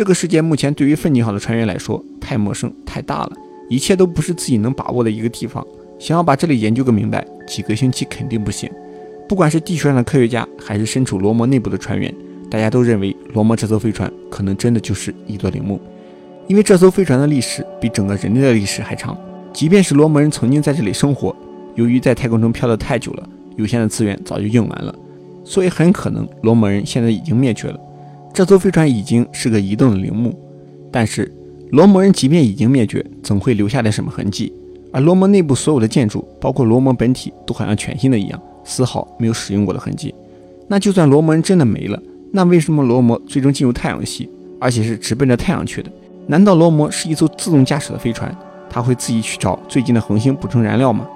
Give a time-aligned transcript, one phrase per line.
[0.00, 3.32] 这个世界目前对于奋进号的船员来说太陌生、太大了，
[3.68, 5.62] 一切都不是自己能把握的一个地方。
[5.98, 8.70] 想要把这里研究个明白，几个星期肯定不行。
[9.28, 12.10] 不管是地球上的科学家，还是身处罗摩内部的船员，
[12.50, 15.78] 大家都认为罗摩这艘飞船可能真的就是一座陵墓，
[16.48, 19.14] 因为这艘飞船的历史比整个人类的历史还长。
[19.52, 21.36] 即便是罗摩人曾经在这里生活，
[21.74, 24.94] 由于在太空中漂得太久了，有限的资源早就用完了，
[25.44, 27.78] 所以很可能罗摩人现在已经灭绝了。
[28.32, 30.34] 这艘飞船已经是个移动的陵墓。
[30.92, 31.32] 但是
[31.70, 34.52] 罗摩人即便已经灭绝，总会留下点什么痕迹。
[34.92, 40.12] 而罗摩内部所有的建筑，包括罗摩本体，都好像全新的一样，丝毫没有使用过的痕迹。
[40.66, 42.00] 那就算罗摩人真的没了，
[42.32, 45.90] 那为什么罗摩最终进入太阳系，而且是直奔着太阳去的？
[46.26, 48.36] 难道罗摩是一艘自动驾驶的飞船？
[48.68, 51.06] 它会自己去找最近的恒星补充燃料吗？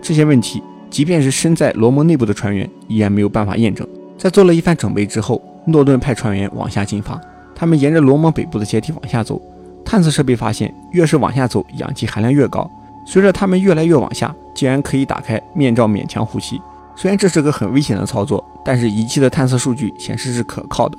[0.00, 3.86] 这些问题，即便是身在罗摩内部的船员，依然没有办法验证。
[4.16, 7.20] 在做了一番准备之后，诺顿派船员往下进发。
[7.54, 9.40] 他们沿着罗摩北部的阶梯往下走，
[9.84, 12.68] 探测设备发现，越是往下走，氧气含量越高。
[13.06, 16.60] 随着他们越来越往下，竟然可以打开面罩勉强呼吸。
[16.96, 20.98] 虽然这是个很危险的操作，但是仪器的探测数据显示是可靠的。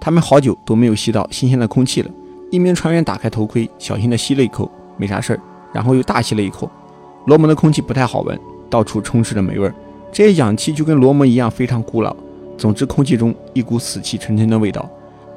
[0.00, 2.10] 他们好久都没有吸到新鲜的空气了。
[2.50, 5.40] 一名船员打开头盔，小心地吸了一口，没啥事儿，
[5.72, 6.70] 然后又大吸了一口。
[7.26, 9.74] 罗摩的空气不太好闻，到处充斥着霉味儿。
[10.10, 12.16] 这些氧气就跟罗摩一样非常古老。
[12.60, 14.88] 总之，空气中一股死气沉沉的味道。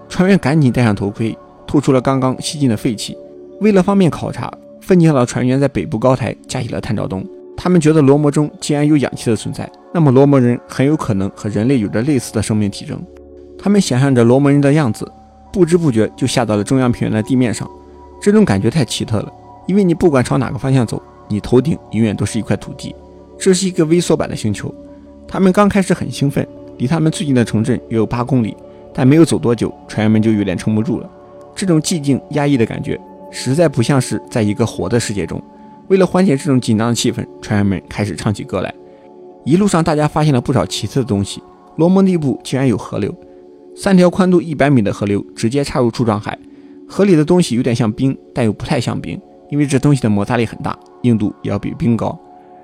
[0.10, 1.36] 船员赶紧戴上头盔，
[1.66, 3.18] 吐出了刚刚吸进的废气。
[3.62, 4.52] 为了方便考察。
[4.82, 13.02] 奋进号的船员在北部高台架起了探照灯，他们觉得罗摩中既然有氧气的存在，那么罗摩人很有可能和人类有着类似的生命体征。
[13.58, 15.10] 他们想象着罗摩人的样子，
[15.54, 17.66] 不知不觉就下到了中央平原的地面上。
[18.22, 19.32] 这种感觉太奇特了，
[19.68, 22.94] 因为你不管朝哪个方向走，你头顶永远都是一块土地。
[23.40, 24.70] 这是一个微缩版的星球。
[25.26, 26.46] 他们刚开始很兴奋，
[26.84, 28.53] 离他们最近的城镇约有八公里，
[28.94, 31.09] 但没有走多久，船员们就有点撑不住了。
[31.56, 33.00] 这种寂静压抑的感觉。
[33.31, 35.42] 实在不像是在一个活的世界中。
[35.88, 38.73] 为了缓解这种紧张的气氛，船员们开始唱起歌来。
[39.45, 41.42] 一路上，大家发现了不少奇特的东西。
[41.77, 43.15] 罗蒙内部竟然有河流，
[43.77, 46.38] 三条宽度一百米的河流直接插入柱状海。
[46.86, 49.17] 河里的东西有点像冰，但又不太像冰，
[49.50, 52.20] 因为这东西的摩擦力很大，硬度也要比冰高。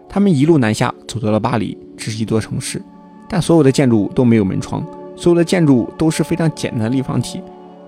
[0.10, 2.82] 他们一路南下，走到了巴黎，这是一座城市，
[3.30, 4.84] 但所有的建筑物都没有门窗，
[5.16, 7.40] 所有的建筑物都是非常简单的立方体。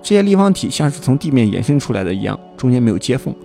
[0.04, 3.36] 这些立方体像是从地面延伸出来的一样，中间没有接缝。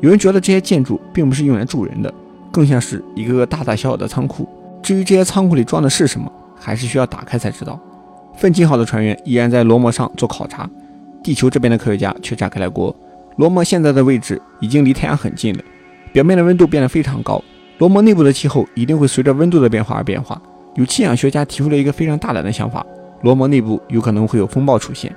[0.00, 2.12] 有人觉得这些建筑并不是用来住人的，
[2.50, 4.48] 更像是一个个大大小小的仓库。
[4.82, 7.80] 至于这些仓库里装的是什么，还是需要打开才知道。
[8.36, 10.68] 奋进号的船员依然在罗摩上做考察，
[11.22, 12.94] 地球这边的科学家却炸开了锅。
[13.36, 15.62] 罗摩现在的位置已经离太阳很近了，
[16.12, 17.42] 表面的温度变得非常高。
[17.78, 20.40] 罗摩内部的气候一定会随着温度的变化而变化。
[20.74, 22.84] 有气象学家提出了一个非常大胆的想法：
[23.22, 25.14] 罗摩内部有可能会有风暴出现。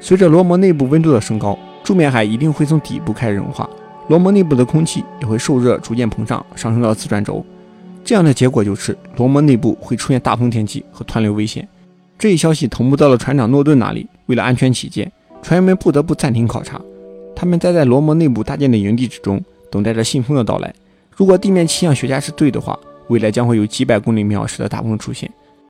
[0.00, 3.68] 随着罗摩内部温度的升高，柱面海一定会从底部开始融化，
[4.08, 7.44] 罗摩内部的空气也会受热逐渐膨胀，上升到自转轴。
[8.04, 11.66] 这样的结果就是罗摩内部会出现大风天气和湍流危险。
[12.18, 15.10] 这一消息同步到了船长诺顿那里，为了安全起见，
[15.42, 16.80] 船员们不得不暂停考察。
[17.36, 20.72] 他们待在罗摩内部搭建的营地之中，等待着信风的到来。
[21.16, 22.78] 如果地面气象学家是对的话，
[23.08, 25.30] 未来将会有几百公里每小时的大风出现。